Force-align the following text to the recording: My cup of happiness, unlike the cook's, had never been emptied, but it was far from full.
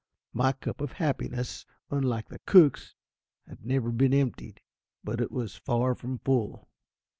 My 0.33 0.53
cup 0.53 0.81
of 0.81 0.93
happiness, 0.93 1.63
unlike 1.91 2.29
the 2.29 2.39
cook's, 2.47 2.95
had 3.47 3.63
never 3.63 3.91
been 3.91 4.15
emptied, 4.15 4.59
but 5.03 5.21
it 5.21 5.31
was 5.31 5.55
far 5.57 5.93
from 5.93 6.17
full. 6.17 6.67